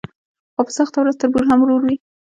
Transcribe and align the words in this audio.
خو 0.55 0.61
په 0.67 0.71
سخته 0.77 0.97
ورځ 0.99 1.15
تربور 1.21 1.43
هم 1.51 1.59
ورور 1.61 1.81
وي. 1.87 1.95